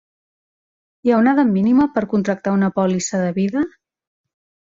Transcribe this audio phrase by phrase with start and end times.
[1.07, 3.67] Hi ha una edat mínima per contractar una pòlissa de vida?